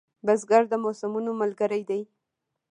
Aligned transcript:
بزګر 0.25 0.63
د 0.69 0.73
موسمونو 0.83 1.31
ملګری 1.41 1.81
دی 1.89 2.01